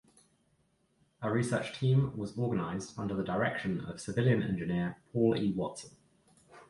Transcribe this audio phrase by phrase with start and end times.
[1.21, 5.53] A research team was organized under the direction of civilian engineer Paul E.
[5.55, 5.91] Watson.